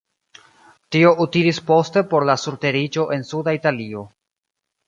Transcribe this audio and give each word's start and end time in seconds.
Tio 0.95 1.11
utilis 1.25 1.59
poste 1.69 2.03
por 2.13 2.25
la 2.31 2.37
surteriĝo 2.47 3.07
en 3.19 3.29
suda 3.33 3.57
Italio. 3.59 4.07